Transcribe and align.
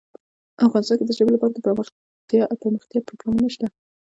افغانستان 0.65 0.97
کې 0.99 1.05
د 1.07 1.11
ژبې 1.17 1.31
لپاره 1.33 1.51
دپرمختیا 1.53 3.01
پروګرامونه 3.07 3.47
شته. 3.55 3.67